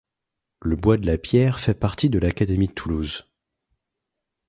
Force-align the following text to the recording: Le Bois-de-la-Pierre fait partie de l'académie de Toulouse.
Le 0.61 0.75
Bois-de-la-Pierre 0.75 1.59
fait 1.59 1.75
partie 1.75 2.09
de 2.09 2.17
l'académie 2.17 2.69
de 2.69 2.73
Toulouse. 2.73 3.27